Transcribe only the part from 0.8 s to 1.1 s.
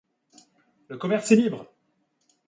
Le